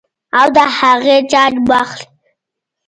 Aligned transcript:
او 0.39 0.47
د 0.55 0.57
هغې 0.77 1.17
جاج 1.31 1.53
به 1.67 1.75
اخلي- 1.83 2.05